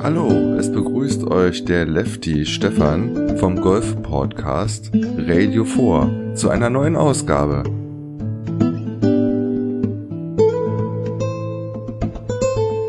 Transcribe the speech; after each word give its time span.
Hallo, 0.00 0.54
es 0.54 0.70
begrüßt 0.70 1.24
euch 1.24 1.64
der 1.64 1.84
Lefty 1.84 2.46
Stefan 2.46 3.36
vom 3.36 3.60
Golf 3.60 4.00
Podcast 4.02 4.92
Radio 4.94 5.64
4 5.64 6.34
zu 6.36 6.50
einer 6.50 6.70
neuen 6.70 6.94
Ausgabe. 6.94 7.64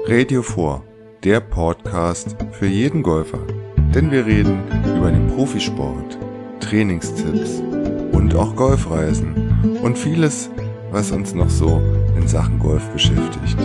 Radio 0.05 0.43
4, 0.43 0.83
der 1.23 1.39
Podcast 1.39 2.35
für 2.51 2.67
jeden 2.67 3.01
Golfer. 3.01 3.39
Denn 3.95 4.11
wir 4.11 4.27
reden 4.27 4.59
über 4.95 5.11
den 5.11 5.27
Profisport, 5.29 6.19
Trainingstipps 6.59 7.63
und 8.11 8.35
auch 8.35 8.55
Golfreisen 8.55 9.79
und 9.81 9.97
vieles, 9.97 10.51
was 10.91 11.11
uns 11.11 11.33
noch 11.33 11.49
so 11.49 11.81
in 12.15 12.27
Sachen 12.27 12.59
Golf 12.59 12.87
beschäftigt. 12.89 13.57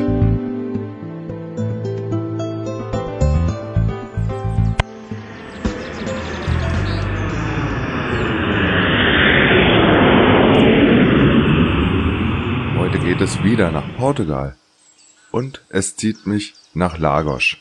Es 13.24 13.42
wieder 13.42 13.70
nach 13.70 13.96
Portugal 13.96 14.55
und 15.30 15.62
es 15.70 15.96
zieht 15.96 16.27
mich 16.27 16.52
nach 16.74 16.98
Lagos. 16.98 17.56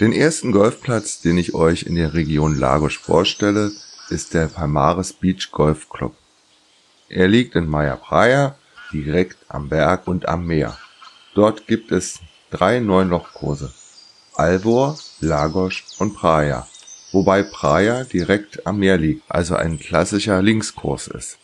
Den 0.00 0.12
ersten 0.12 0.50
Golfplatz, 0.50 1.20
den 1.20 1.38
ich 1.38 1.54
euch 1.54 1.84
in 1.84 1.94
der 1.94 2.14
Region 2.14 2.58
Lagos 2.58 2.94
vorstelle, 2.94 3.70
ist 4.10 4.34
der 4.34 4.48
Palmares 4.48 5.12
Beach 5.12 5.52
Golf 5.52 5.88
Club. 5.90 6.16
Er 7.08 7.28
liegt 7.28 7.54
in 7.54 7.68
Maya 7.68 7.94
Praia, 7.94 8.56
direkt 8.92 9.36
am 9.46 9.68
Berg 9.68 10.08
und 10.08 10.26
am 10.26 10.44
Meer. 10.44 10.76
Dort 11.36 11.68
gibt 11.68 11.92
es 11.92 12.18
drei 12.50 12.80
Neunlochkurse. 12.80 13.72
Alvor, 14.34 14.98
Lagos 15.20 15.84
und 16.00 16.16
Praia. 16.16 16.66
Wobei 17.12 17.44
Praia 17.44 18.02
direkt 18.02 18.66
am 18.66 18.80
Meer 18.80 18.98
liegt, 18.98 19.22
also 19.28 19.54
ein 19.54 19.78
klassischer 19.78 20.42
Linkskurs 20.42 21.06
ist. 21.06 21.38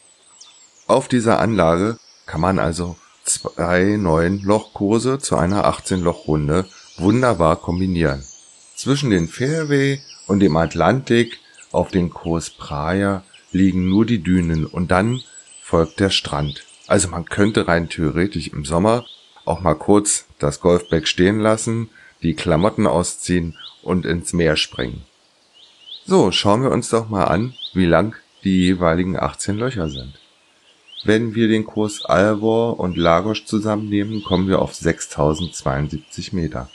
Auf 0.88 1.06
dieser 1.06 1.38
Anlage 1.38 2.00
kann 2.26 2.40
man 2.40 2.58
also 2.58 2.96
zwei 3.24 3.96
Neun-Loch-Kurse 3.98 5.18
zu 5.18 5.36
einer 5.36 5.66
18-Loch-Runde 5.66 6.66
wunderbar 6.98 7.56
kombinieren. 7.56 8.22
Zwischen 8.76 9.10
den 9.10 9.28
Fairway 9.28 10.00
und 10.26 10.40
dem 10.40 10.56
Atlantik 10.56 11.38
auf 11.70 11.90
den 11.90 12.10
Kurs 12.10 12.50
Praia 12.50 13.22
liegen 13.50 13.88
nur 13.88 14.06
die 14.06 14.22
Dünen 14.22 14.66
und 14.66 14.90
dann 14.90 15.22
folgt 15.62 16.00
der 16.00 16.10
Strand. 16.10 16.64
Also 16.86 17.08
man 17.08 17.24
könnte 17.24 17.68
rein 17.68 17.88
theoretisch 17.88 18.48
im 18.48 18.64
Sommer 18.64 19.04
auch 19.44 19.60
mal 19.60 19.74
kurz 19.74 20.26
das 20.38 20.60
Golfbag 20.60 21.06
stehen 21.06 21.38
lassen, 21.38 21.88
die 22.22 22.34
Klamotten 22.34 22.86
ausziehen 22.86 23.56
und 23.82 24.06
ins 24.06 24.32
Meer 24.32 24.56
springen. 24.56 25.02
So, 26.04 26.32
schauen 26.32 26.62
wir 26.62 26.70
uns 26.70 26.90
doch 26.90 27.08
mal 27.08 27.24
an, 27.24 27.54
wie 27.74 27.86
lang 27.86 28.16
die 28.44 28.64
jeweiligen 28.64 29.18
18 29.18 29.56
Löcher 29.56 29.88
sind. 29.88 30.14
Wenn 31.04 31.34
wir 31.34 31.48
den 31.48 31.64
Kurs 31.64 32.04
Alvor 32.04 32.78
und 32.78 32.96
Lagos 32.96 33.44
zusammennehmen, 33.44 34.22
kommen 34.22 34.46
wir 34.46 34.60
auf 34.60 34.72
6072 34.72 36.32
Meter. 36.32 36.70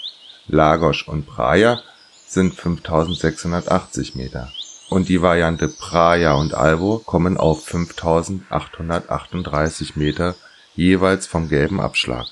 Lagos 0.47 1.03
und 1.03 1.25
Praia 1.25 1.81
sind 2.27 2.53
5680 2.53 4.15
Meter. 4.15 4.51
Und 4.89 5.07
die 5.07 5.21
Variante 5.21 5.69
Praia 5.69 6.33
und 6.33 6.53
Alvor 6.53 7.05
kommen 7.05 7.37
auf 7.37 7.63
5838 7.65 9.95
Meter 9.95 10.35
jeweils 10.75 11.25
vom 11.25 11.47
gelben 11.47 11.79
Abschlag. 11.79 12.27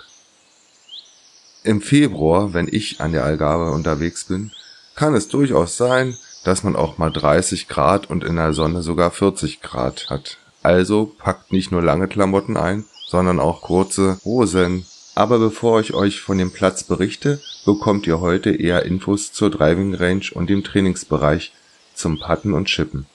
Im 1.63 1.81
Februar, 1.81 2.53
wenn 2.53 2.67
ich 2.69 2.99
an 2.99 3.13
der 3.13 3.23
Algarve 3.23 3.72
unterwegs 3.72 4.25
bin, 4.25 4.51
kann 4.95 5.16
es 5.16 5.29
durchaus 5.29 5.78
sein, 5.78 6.17
dass 6.44 6.63
man 6.63 6.75
auch 6.75 6.97
mal 6.97 7.11
30 7.11 7.69
Grad 7.69 8.09
und 8.09 8.25
in 8.25 8.35
der 8.35 8.51
Sonne 8.51 8.81
sogar 8.81 9.11
40 9.11 9.61
Grad 9.61 10.09
hat. 10.09 10.39
Also 10.66 11.14
packt 11.20 11.53
nicht 11.53 11.72
nur 11.72 11.84
lange 11.84 12.08
Klamotten 12.08 12.58
ein, 12.58 12.86
sondern 13.08 13.40
auch 13.40 13.62
kurze 13.62 14.20
Hosen. 14.26 14.84
Aber 15.14 15.38
bevor 15.38 15.80
ich 15.80 15.94
euch 15.94 16.22
von 16.22 16.40
dem 16.40 16.50
Platz 16.50 16.84
berichte, 16.84 17.40
bekommt 17.68 18.08
ihr 18.08 18.20
heute 18.20 18.50
eher 18.50 18.84
Infos 18.84 19.31
zur 19.31 19.52
Driving 19.52 19.94
Range 19.94 20.26
und 20.34 20.50
dem 20.50 20.64
Trainingsbereich 20.64 21.53
zum 21.94 22.20
Putten 22.20 22.56
und 22.56 22.66
Chippen. 22.66 23.06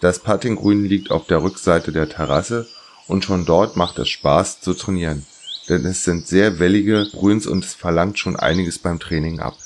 Das 0.00 0.20
Puttinggrün 0.20 0.86
liegt 0.86 1.10
auf 1.10 1.26
der 1.26 1.42
Rückseite 1.42 1.92
der 1.92 2.08
Terrasse 2.08 2.66
und 3.06 3.22
schon 3.22 3.44
dort 3.44 3.76
macht 3.76 3.98
es 3.98 4.08
Spaß 4.08 4.62
zu 4.62 4.72
trainieren, 4.72 5.26
denn 5.68 5.84
es 5.84 6.04
sind 6.04 6.26
sehr 6.26 6.58
wellige 6.58 7.06
Grüns 7.10 7.46
und 7.46 7.66
es 7.66 7.74
verlangt 7.74 8.18
schon 8.18 8.36
einiges 8.36 8.78
beim 8.78 8.98
Training 8.98 9.40
ab. 9.40 9.58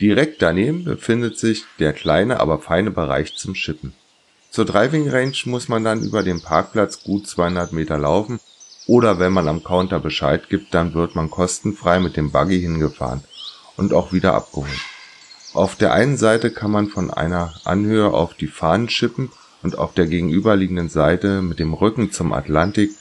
Direkt 0.00 0.42
daneben 0.42 0.82
befindet 0.82 1.38
sich 1.38 1.66
der 1.78 1.92
kleine, 1.92 2.40
aber 2.40 2.58
feine 2.58 2.90
Bereich 2.90 3.36
zum 3.36 3.54
Chippen. 3.54 3.94
Zur 4.56 4.64
Driving 4.64 5.10
Range 5.10 5.36
muss 5.44 5.68
man 5.68 5.84
dann 5.84 6.02
über 6.02 6.22
den 6.22 6.40
Parkplatz 6.40 7.02
gut 7.02 7.26
200 7.26 7.74
Meter 7.74 7.98
laufen 7.98 8.40
oder 8.86 9.18
wenn 9.18 9.30
man 9.30 9.48
am 9.48 9.62
Counter 9.62 10.00
Bescheid 10.00 10.48
gibt, 10.48 10.72
dann 10.72 10.94
wird 10.94 11.14
man 11.14 11.30
kostenfrei 11.30 12.00
mit 12.00 12.16
dem 12.16 12.32
Buggy 12.32 12.62
hingefahren 12.62 13.22
und 13.76 13.92
auch 13.92 14.14
wieder 14.14 14.32
abgeholt. 14.32 14.80
Auf 15.52 15.76
der 15.76 15.92
einen 15.92 16.16
Seite 16.16 16.50
kann 16.50 16.70
man 16.70 16.88
von 16.88 17.10
einer 17.10 17.52
Anhöhe 17.64 18.14
auf 18.14 18.32
die 18.32 18.46
Fahnen 18.46 18.86
chippen 18.86 19.30
und 19.62 19.76
auf 19.76 19.92
der 19.92 20.06
gegenüberliegenden 20.06 20.88
Seite 20.88 21.42
mit 21.42 21.58
dem 21.58 21.74
Rücken 21.74 22.10
zum 22.10 22.32
Atlantik 22.32 22.92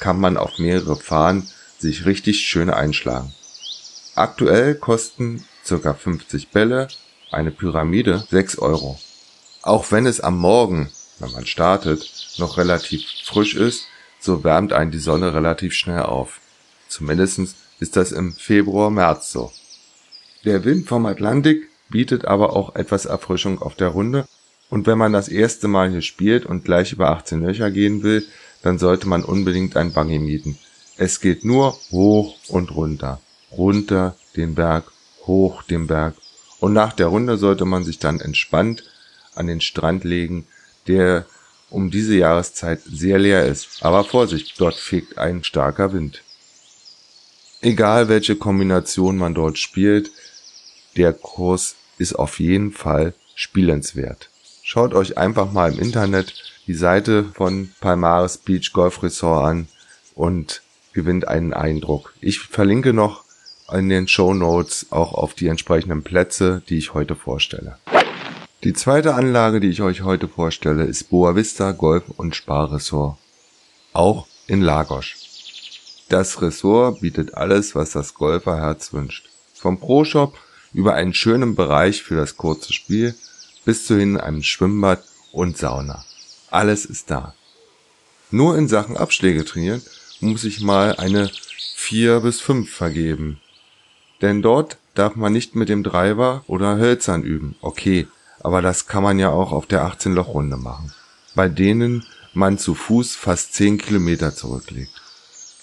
kann 0.00 0.18
man 0.18 0.36
auf 0.36 0.58
mehrere 0.58 0.96
Fahnen 0.96 1.48
sich 1.78 2.06
richtig 2.06 2.40
schön 2.40 2.70
einschlagen. 2.70 3.32
Aktuell 4.16 4.74
kosten 4.74 5.44
ca. 5.64 5.94
50 5.94 6.48
Bälle 6.48 6.88
eine 7.30 7.52
Pyramide 7.52 8.24
6 8.32 8.58
Euro. 8.58 8.98
Auch 9.62 9.92
wenn 9.92 10.06
es 10.06 10.20
am 10.20 10.38
Morgen 10.38 10.90
wenn 11.18 11.32
man 11.32 11.46
startet, 11.46 12.34
noch 12.38 12.58
relativ 12.58 13.02
frisch 13.24 13.54
ist, 13.54 13.86
so 14.20 14.44
wärmt 14.44 14.72
einen 14.72 14.90
die 14.90 14.98
Sonne 14.98 15.34
relativ 15.34 15.74
schnell 15.74 16.02
auf. 16.02 16.40
Zumindestens 16.88 17.54
ist 17.80 17.96
das 17.96 18.12
im 18.12 18.32
Februar, 18.32 18.90
März 18.90 19.32
so. 19.32 19.52
Der 20.44 20.64
Wind 20.64 20.88
vom 20.88 21.06
Atlantik 21.06 21.68
bietet 21.88 22.24
aber 22.24 22.54
auch 22.54 22.74
etwas 22.74 23.04
Erfrischung 23.04 23.60
auf 23.60 23.74
der 23.74 23.88
Runde 23.88 24.26
und 24.70 24.86
wenn 24.86 24.98
man 24.98 25.12
das 25.12 25.28
erste 25.28 25.68
Mal 25.68 25.90
hier 25.90 26.02
spielt 26.02 26.46
und 26.46 26.64
gleich 26.64 26.92
über 26.92 27.10
18 27.10 27.42
Löcher 27.42 27.70
gehen 27.70 28.02
will, 28.02 28.26
dann 28.62 28.78
sollte 28.78 29.06
man 29.06 29.22
unbedingt 29.22 29.76
ein 29.76 29.92
Buggy 29.92 30.18
mieten. 30.18 30.58
Es 30.96 31.20
geht 31.20 31.44
nur 31.44 31.78
hoch 31.90 32.36
und 32.48 32.74
runter. 32.74 33.20
Runter 33.52 34.16
den 34.36 34.54
Berg, 34.54 34.84
hoch 35.26 35.62
den 35.62 35.86
Berg. 35.86 36.14
Und 36.60 36.72
nach 36.72 36.92
der 36.92 37.06
Runde 37.06 37.36
sollte 37.36 37.64
man 37.64 37.84
sich 37.84 37.98
dann 37.98 38.20
entspannt 38.20 38.84
an 39.34 39.46
den 39.46 39.60
Strand 39.60 40.04
legen, 40.04 40.46
der 40.86 41.26
um 41.70 41.90
diese 41.90 42.14
Jahreszeit 42.14 42.80
sehr 42.84 43.18
leer 43.18 43.46
ist. 43.46 43.82
Aber 43.82 44.04
Vorsicht, 44.04 44.60
dort 44.60 44.76
fegt 44.76 45.18
ein 45.18 45.42
starker 45.42 45.92
Wind. 45.92 46.22
Egal 47.60 48.08
welche 48.08 48.36
Kombination 48.36 49.16
man 49.16 49.34
dort 49.34 49.58
spielt, 49.58 50.10
der 50.96 51.12
Kurs 51.12 51.74
ist 51.98 52.14
auf 52.14 52.38
jeden 52.38 52.72
Fall 52.72 53.14
spielenswert. 53.34 54.28
Schaut 54.62 54.94
euch 54.94 55.18
einfach 55.18 55.50
mal 55.50 55.72
im 55.72 55.80
Internet 55.80 56.34
die 56.66 56.74
Seite 56.74 57.24
von 57.34 57.70
Palmares 57.80 58.38
Beach 58.38 58.72
Golf 58.72 59.02
Resort 59.02 59.44
an 59.44 59.68
und 60.14 60.62
gewinnt 60.92 61.26
einen 61.28 61.52
Eindruck. 61.52 62.14
Ich 62.20 62.40
verlinke 62.40 62.92
noch 62.92 63.24
in 63.72 63.88
den 63.88 64.08
Show 64.08 64.34
Notes 64.34 64.86
auch 64.90 65.12
auf 65.12 65.34
die 65.34 65.48
entsprechenden 65.48 66.02
Plätze, 66.02 66.62
die 66.68 66.78
ich 66.78 66.94
heute 66.94 67.16
vorstelle. 67.16 67.78
Die 68.64 68.72
zweite 68.72 69.14
Anlage, 69.14 69.60
die 69.60 69.68
ich 69.68 69.82
euch 69.82 70.00
heute 70.00 70.26
vorstelle, 70.26 70.84
ist 70.84 71.10
Boa 71.10 71.36
Vista 71.36 71.72
Golf 71.72 72.04
und 72.16 72.34
Sparressort. 72.34 73.18
Auch 73.92 74.26
in 74.46 74.62
Lagos. 74.62 76.04
Das 76.08 76.40
Ressort 76.40 77.02
bietet 77.02 77.34
alles, 77.34 77.74
was 77.74 77.90
das 77.90 78.14
Golferherz 78.14 78.94
wünscht. 78.94 79.28
Vom 79.52 79.78
Pro-Shop 79.78 80.38
über 80.72 80.94
einen 80.94 81.12
schönen 81.12 81.54
Bereich 81.54 82.02
für 82.02 82.16
das 82.16 82.38
kurze 82.38 82.72
Spiel 82.72 83.14
bis 83.66 83.84
zu 83.84 83.98
hin 83.98 84.16
einem 84.16 84.42
Schwimmbad 84.42 85.04
und 85.30 85.58
Sauna. 85.58 86.02
Alles 86.50 86.86
ist 86.86 87.10
da. 87.10 87.34
Nur 88.30 88.56
in 88.56 88.66
Sachen 88.66 88.96
Abschläge 88.96 89.44
trainieren 89.44 89.82
muss 90.20 90.42
ich 90.42 90.62
mal 90.62 90.96
eine 90.96 91.30
4 91.74 92.20
bis 92.20 92.40
5 92.40 92.74
vergeben. 92.74 93.40
Denn 94.22 94.40
dort 94.40 94.78
darf 94.94 95.16
man 95.16 95.34
nicht 95.34 95.54
mit 95.54 95.68
dem 95.68 95.82
Driver 95.82 96.44
oder 96.46 96.78
Hölzern 96.78 97.24
üben. 97.24 97.56
Okay, 97.60 98.06
aber 98.44 98.60
das 98.60 98.86
kann 98.86 99.02
man 99.02 99.18
ja 99.18 99.30
auch 99.30 99.52
auf 99.52 99.66
der 99.66 99.84
18-Loch-Runde 99.84 100.58
machen, 100.58 100.92
bei 101.34 101.48
denen 101.48 102.04
man 102.34 102.58
zu 102.58 102.74
Fuß 102.74 103.16
fast 103.16 103.54
10 103.54 103.78
Kilometer 103.78 104.34
zurücklegt. 104.34 104.92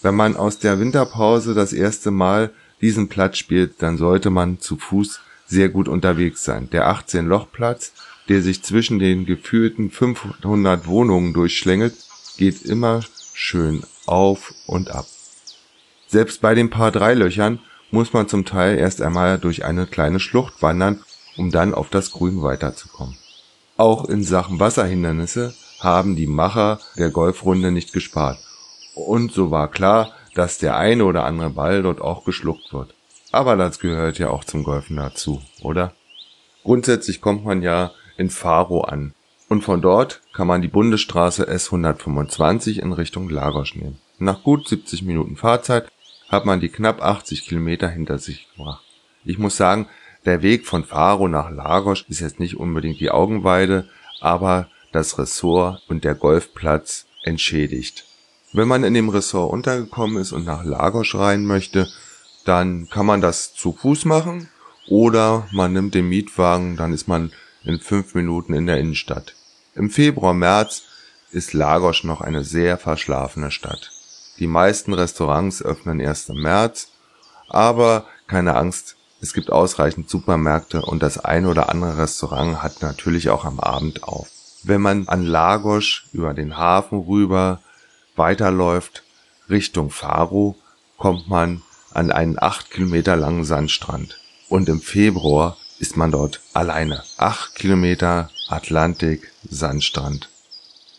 Wenn 0.02 0.16
man 0.16 0.36
aus 0.36 0.58
der 0.58 0.80
Winterpause 0.80 1.54
das 1.54 1.74
erste 1.74 2.10
Mal 2.10 2.50
diesen 2.82 3.08
Platz 3.08 3.38
spielt, 3.38 3.84
dann 3.84 3.98
sollte 3.98 4.32
man 4.32 4.60
zu 4.60 4.78
Fuß 4.78 5.20
sehr 5.46 5.70
gut 5.70 5.88
unterwegs 5.88 6.44
sein. 6.44 6.70
Der 6.72 6.88
18-Loch-Platz, 6.92 7.94
der 8.30 8.42
sich 8.42 8.64
zwischen 8.64 8.98
den 8.98 9.28
gefühlten 9.28 9.92
500 9.92 10.88
Wohnungen 10.88 11.34
durchschlängelt, 11.34 11.94
geht 12.38 12.64
immer 12.64 13.02
schön 13.36 13.84
auf 14.08 14.56
und 14.66 14.90
ab. 14.90 15.06
Selbst 16.08 16.42
bei 16.42 16.56
den 16.56 16.72
paar 16.72 16.92
Dreilöchern 16.92 17.60
muss 17.92 18.12
man 18.12 18.28
zum 18.28 18.44
Teil 18.44 18.80
erst 18.80 19.04
einmal 19.04 19.38
durch 19.38 19.66
eine 19.66 19.86
kleine 19.86 20.20
Schlucht 20.20 20.64
wandern 20.64 21.04
um 21.38 21.52
dann 21.52 21.74
auf 21.74 21.90
das 21.90 22.12
Grün 22.12 22.42
weiterzukommen. 22.42 23.18
Auch 23.78 24.06
in 24.06 24.24
Sachen 24.24 24.60
Wasserhindernisse 24.60 25.54
haben 25.80 26.16
die 26.16 26.28
Macher 26.28 26.80
der 26.98 27.10
Golfrunde 27.10 27.72
nicht 27.72 27.94
gespart. 27.94 28.38
Und 28.94 29.32
so 29.32 29.52
war 29.52 29.70
klar, 29.70 30.12
dass 30.36 30.58
der 30.58 30.78
eine 30.78 31.06
oder 31.06 31.26
andere 31.26 31.50
Ball 31.50 31.82
dort 31.82 32.02
auch 32.02 32.24
geschluckt 32.24 32.74
wird. 32.74 32.94
Aber 33.32 33.56
das 33.56 33.80
gehört 33.80 34.20
ja 34.20 34.30
auch 34.30 34.44
zum 34.44 34.64
Golfen 34.64 34.98
dazu, 34.98 35.42
oder? 35.62 35.94
Grundsätzlich 36.64 37.22
kommt 37.22 37.46
man 37.46 37.62
ja 37.62 37.92
in 38.18 38.30
Faro 38.30 38.82
an. 38.82 39.14
Und 39.50 39.64
von 39.64 39.82
dort 39.82 40.22
kann 40.34 40.48
man 40.48 40.62
die 40.62 40.68
Bundesstraße 40.68 41.50
S125 41.50 42.80
in 42.80 42.94
Richtung 42.94 43.30
Lagos 43.30 43.76
nehmen. 43.76 44.00
Nach 44.20 44.44
gut 44.44 44.68
70 44.68 45.04
Minuten 45.04 45.36
Fahrzeit 45.36 45.92
hat 46.30 46.46
man 46.46 46.60
die 46.60 46.70
knapp 46.70 47.02
80 47.02 47.46
Kilometer 47.46 47.90
hinter 47.90 48.18
sich 48.18 48.48
gebracht. 48.56 48.84
Ich 49.26 49.38
muss 49.38 49.58
sagen, 49.58 49.88
der 50.26 50.42
Weg 50.42 50.66
von 50.66 50.84
Faro 50.84 51.28
nach 51.28 51.50
Lagos 51.50 52.06
ist 52.08 52.20
jetzt 52.20 52.40
nicht 52.40 52.58
unbedingt 52.58 53.00
die 53.00 53.12
Augenweide, 53.12 53.90
aber 54.20 54.68
das 54.92 55.18
Ressort 55.18 55.82
und 55.88 56.04
der 56.04 56.16
Golfplatz 56.16 57.06
entschädigt. 57.24 58.06
Wenn 58.54 58.68
man 58.68 58.84
in 58.84 58.94
dem 58.94 59.10
Ressort 59.10 59.52
untergekommen 59.52 60.18
ist 60.18 60.32
und 60.32 60.46
nach 60.46 60.64
Lagos 60.64 61.16
rein 61.16 61.46
möchte, 61.46 61.88
dann 62.46 62.90
kann 62.90 63.06
man 63.06 63.22
das 63.22 63.54
zu 63.54 63.72
Fuß 63.72 64.06
machen 64.06 64.50
oder 64.88 65.48
man 65.52 65.74
nimmt 65.74 65.96
den 65.96 66.10
Mietwagen, 66.10 66.76
dann 66.76 66.94
ist 66.94 67.08
man 67.08 67.32
in 67.64 67.80
fünf 67.80 68.14
Minuten 68.14 68.54
in 68.54 68.68
der 68.68 68.80
Innenstadt. 68.80 69.36
Im 69.76 69.90
Februar, 69.90 70.34
März 70.34 70.84
ist 71.32 71.54
Lagos 71.54 72.04
noch 72.04 72.22
eine 72.22 72.44
sehr 72.44 72.78
verschlafene 72.78 73.52
Stadt. 73.52 73.92
Die 74.40 74.48
meisten 74.48 74.94
Restaurants 74.94 75.64
öffnen 75.64 76.00
erst 76.00 76.30
im 76.30 76.42
März, 76.42 76.90
aber 77.48 78.06
keine 78.28 78.56
Angst, 78.56 78.98
es 79.22 79.34
gibt 79.34 79.52
ausreichend 79.52 80.10
Supermärkte 80.10 80.82
und 80.82 81.04
das 81.04 81.20
ein 81.20 81.46
oder 81.46 81.70
andere 81.70 82.00
Restaurant 82.00 82.64
hat 82.64 82.82
natürlich 82.82 83.30
auch 83.30 83.46
am 83.46 83.60
Abend 83.60 84.04
auf. 84.04 84.30
Wenn 84.64 84.82
man 84.82 85.08
an 85.08 85.24
Lagos 85.24 86.04
über 86.12 86.34
den 86.34 86.58
Hafen 86.58 87.00
rüber 87.00 87.62
weiterläuft 88.16 89.04
Richtung 89.48 89.92
Faro, 89.92 90.56
kommt 90.98 91.30
man 91.30 91.62
an 91.94 92.12
einen 92.12 92.42
acht 92.42 92.72
Kilometer 92.72 93.16
langen 93.16 93.46
Sandstrand. 93.46 94.20
Und 94.50 94.68
im 94.70 94.82
Februar 94.82 95.56
ist 95.78 95.98
man 95.98 96.12
dort 96.12 96.42
alleine. 96.54 97.04
Acht 97.18 97.56
Kilometer 97.56 98.30
Atlantik, 98.50 99.32
Sandstrand. 99.48 100.30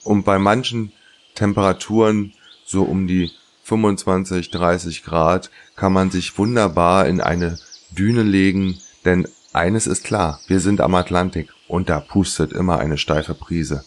Und 0.05 0.25
bei 0.25 0.39
manchen 0.39 0.93
Temperaturen 1.35 2.35
so 2.65 2.83
um 2.85 3.07
die 3.07 3.33
25, 3.65 4.51
30 4.51 5.03
Grad 5.03 5.51
kann 5.77 5.93
man 5.93 6.11
sich 6.11 6.37
wunderbar 6.39 7.07
in 7.07 7.21
eine 7.21 7.59
Düne 7.95 8.23
legen, 8.23 8.79
denn 9.05 9.29
eines 9.53 9.87
ist 9.87 10.05
klar, 10.05 10.41
wir 10.47 10.61
sind 10.61 10.81
am 10.81 10.95
Atlantik 10.95 11.51
und 11.69 11.89
da 11.89 12.01
pustet 12.01 12.53
immer 12.53 12.79
eine 12.79 12.99
steife 12.99 13.35
Brise. 13.35 13.85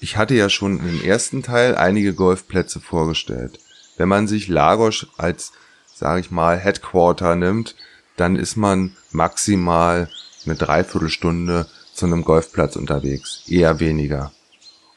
Ich 0.00 0.16
hatte 0.16 0.34
ja 0.34 0.50
schon 0.50 0.78
im 0.78 1.02
ersten 1.02 1.42
Teil 1.42 1.76
einige 1.76 2.12
Golfplätze 2.12 2.80
vorgestellt. 2.80 3.58
Wenn 3.96 4.08
man 4.08 4.26
sich 4.26 4.48
Lagos 4.48 5.06
als, 5.16 5.52
sage 5.94 6.20
ich 6.20 6.30
mal, 6.30 6.58
Headquarter 6.58 7.36
nimmt, 7.36 7.76
dann 8.16 8.36
ist 8.36 8.56
man 8.56 8.96
maximal 9.10 10.10
eine 10.44 10.56
Dreiviertelstunde 10.56 11.68
zu 11.94 12.06
einem 12.06 12.24
Golfplatz 12.24 12.76
unterwegs, 12.76 13.44
eher 13.46 13.80
weniger. 13.80 14.32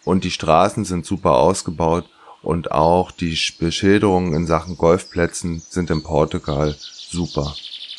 Und 0.03 0.23
die 0.23 0.31
Straßen 0.31 0.85
sind 0.85 1.05
super 1.05 1.35
ausgebaut 1.35 2.09
und 2.41 2.71
auch 2.71 3.11
die 3.11 3.37
Beschilderungen 3.59 4.33
in 4.33 4.47
Sachen 4.47 4.77
Golfplätzen 4.77 5.61
sind 5.67 5.89
in 5.89 6.03
Portugal 6.03 6.75
super. 6.79 7.55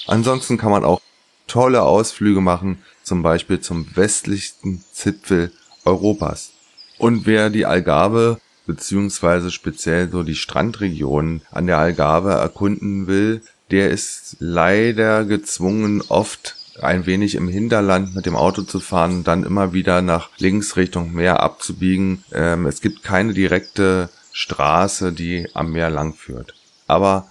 Ansonsten 0.07 0.59
kann 0.59 0.71
man 0.71 0.85
auch 0.85 1.01
tolle 1.47 1.83
Ausflüge 1.83 2.41
machen, 2.41 2.83
zum 3.03 3.23
Beispiel 3.23 3.61
zum 3.61 3.87
westlichsten 3.95 4.83
Zipfel 4.93 5.53
Europas. 5.85 6.53
Und 6.99 7.27
wer 7.27 7.51
die 7.51 7.67
Algarve 7.67 8.41
beziehungsweise 8.67 9.51
speziell 9.51 10.11
so 10.11 10.23
die 10.23 10.35
Strandregionen 10.35 11.43
an 11.53 11.67
der 11.67 11.79
Algarve 11.79 12.33
erkunden 12.33 13.07
will, 13.07 13.43
der 13.71 13.91
ist 13.91 14.37
leider 14.41 15.25
gezwungen, 15.25 16.03
oft 16.09 16.57
ein 16.81 17.07
wenig 17.07 17.37
im 17.37 17.49
Hinterland 17.49 18.15
mit 18.15 18.27
dem 18.27 18.37
Auto 18.37 18.63
zu 18.63 18.81
fahren, 18.81 19.25
dann 19.25 19.45
immer 19.45 19.73
wieder 19.73 20.03
nach 20.03 20.31
links 20.39 20.77
Richtung 20.77 21.13
Meer 21.13 21.41
abzubiegen. 21.41 22.25
Ähm, 22.33 22.67
es 22.67 22.81
gibt 22.81 23.03
keine 23.03 23.33
direkte 23.33 24.11
Straße, 24.33 25.13
die 25.13 25.49
am 25.55 25.73
Meer 25.73 25.91
lang 25.91 26.15
führt. 26.15 26.55
Aber 26.87 27.29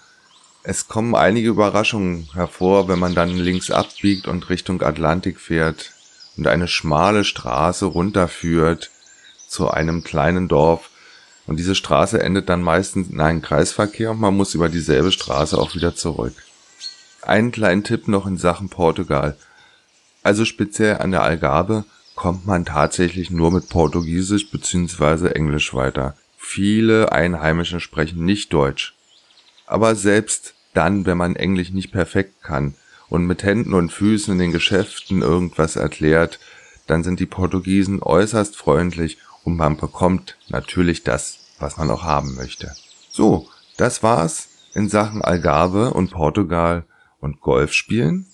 es 0.67 0.87
kommen 0.87 1.15
einige 1.15 1.49
Überraschungen 1.49 2.27
hervor, 2.33 2.87
wenn 2.87 2.97
man 2.97 3.13
dann 3.13 3.29
links 3.29 3.69
abbiegt 3.69 4.27
und 4.27 4.49
Richtung 4.49 4.81
Atlantik 4.81 5.39
fährt 5.39 5.91
und 6.37 6.47
eine 6.47 6.67
schmale 6.67 7.23
Straße 7.23 7.85
runterführt 7.85 8.89
zu 9.47 9.69
einem 9.69 10.03
kleinen 10.03 10.47
Dorf. 10.47 10.89
Und 11.45 11.57
diese 11.57 11.75
Straße 11.75 12.19
endet 12.19 12.49
dann 12.49 12.63
meistens 12.63 13.09
in 13.09 13.21
einem 13.21 13.43
Kreisverkehr 13.43 14.11
und 14.11 14.19
man 14.19 14.35
muss 14.35 14.55
über 14.55 14.67
dieselbe 14.67 15.11
Straße 15.11 15.55
auch 15.55 15.75
wieder 15.75 15.95
zurück. 15.95 16.33
Einen 17.21 17.51
kleinen 17.51 17.83
Tipp 17.83 18.07
noch 18.07 18.25
in 18.25 18.37
Sachen 18.37 18.69
Portugal. 18.69 19.37
Also 20.23 20.45
speziell 20.45 20.97
an 20.97 21.11
der 21.11 21.21
Algarve 21.21 21.85
kommt 22.15 22.47
man 22.47 22.65
tatsächlich 22.65 23.29
nur 23.29 23.51
mit 23.51 23.69
Portugiesisch 23.69 24.49
bzw. 24.49 25.27
Englisch 25.27 25.75
weiter. 25.75 26.17
Viele 26.37 27.11
Einheimische 27.11 27.79
sprechen 27.79 28.25
nicht 28.25 28.51
Deutsch. 28.51 28.94
Aber 29.65 29.95
selbst 29.95 30.53
dann, 30.73 31.05
wenn 31.05 31.17
man 31.17 31.35
Englisch 31.35 31.71
nicht 31.71 31.91
perfekt 31.91 32.43
kann 32.43 32.75
und 33.09 33.25
mit 33.25 33.43
Händen 33.43 33.73
und 33.73 33.91
Füßen 33.91 34.33
in 34.33 34.39
den 34.39 34.51
Geschäften 34.51 35.21
irgendwas 35.21 35.75
erklärt, 35.75 36.39
dann 36.87 37.03
sind 37.03 37.19
die 37.19 37.25
Portugiesen 37.25 38.01
äußerst 38.01 38.55
freundlich 38.55 39.17
und 39.43 39.55
man 39.55 39.77
bekommt 39.77 40.37
natürlich 40.49 41.03
das, 41.03 41.39
was 41.59 41.77
man 41.77 41.89
auch 41.89 42.03
haben 42.03 42.35
möchte. 42.35 42.75
So, 43.09 43.47
das 43.77 44.03
war's 44.03 44.49
in 44.73 44.89
Sachen 44.89 45.21
Algarve 45.21 45.93
und 45.93 46.11
Portugal 46.11 46.83
und 47.19 47.41
Golf 47.41 47.73
spielen. 47.73 48.25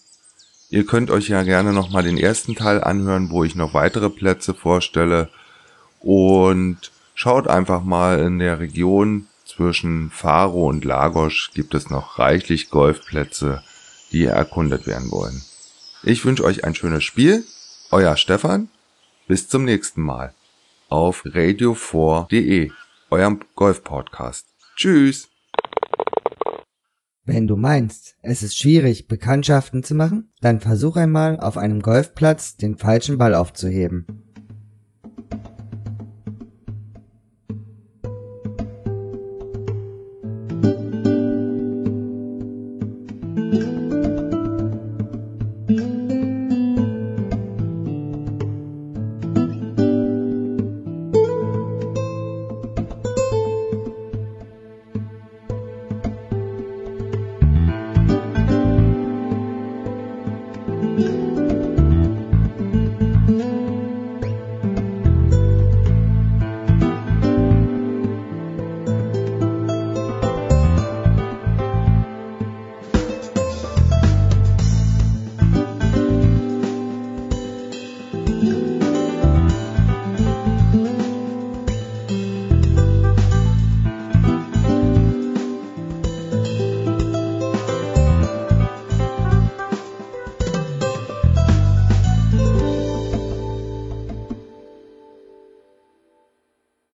Ihr 0.69 0.85
könnt 0.85 1.11
euch 1.11 1.27
ja 1.27 1.43
gerne 1.43 1.73
nochmal 1.73 2.03
den 2.03 2.17
ersten 2.17 2.55
Teil 2.55 2.83
anhören, 2.83 3.29
wo 3.29 3.43
ich 3.43 3.55
noch 3.55 3.73
weitere 3.73 4.09
Plätze 4.09 4.53
vorstelle 4.53 5.29
und 5.99 6.91
schaut 7.13 7.47
einfach 7.47 7.83
mal 7.83 8.19
in 8.19 8.39
der 8.39 8.59
Region 8.59 9.27
zwischen 9.61 10.09
Faro 10.09 10.67
und 10.67 10.85
Lagos 10.85 11.51
gibt 11.53 11.75
es 11.75 11.91
noch 11.91 12.17
reichlich 12.17 12.71
Golfplätze, 12.71 13.61
die 14.11 14.25
erkundet 14.25 14.87
werden 14.87 15.11
wollen. 15.11 15.39
Ich 16.01 16.25
wünsche 16.25 16.43
euch 16.43 16.63
ein 16.63 16.73
schönes 16.73 17.03
Spiel. 17.03 17.43
Euer 17.91 18.17
Stefan. 18.17 18.69
Bis 19.27 19.47
zum 19.49 19.63
nächsten 19.63 20.01
Mal. 20.01 20.33
Auf 20.89 21.25
radio4.de, 21.25 22.71
eurem 23.11 23.41
Golf-Podcast. 23.55 24.47
Tschüss. 24.75 25.29
Wenn 27.23 27.45
du 27.45 27.55
meinst, 27.55 28.15
es 28.23 28.41
ist 28.41 28.57
schwierig, 28.57 29.07
Bekanntschaften 29.07 29.83
zu 29.83 29.93
machen, 29.93 30.31
dann 30.41 30.59
versuch 30.59 30.95
einmal 30.95 31.39
auf 31.39 31.57
einem 31.57 31.83
Golfplatz 31.83 32.57
den 32.57 32.77
falschen 32.77 33.19
Ball 33.19 33.35
aufzuheben. 33.35 34.30